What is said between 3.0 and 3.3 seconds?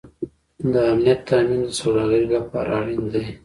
دی